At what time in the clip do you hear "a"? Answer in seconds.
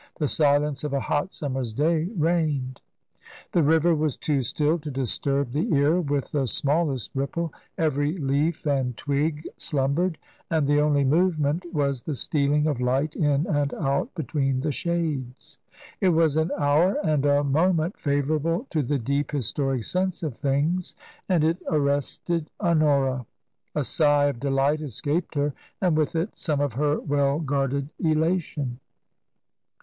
0.93-0.99, 17.23-17.43, 23.75-23.83